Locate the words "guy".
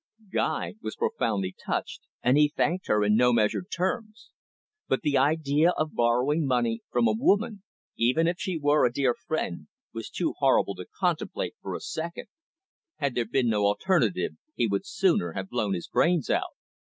0.33-0.73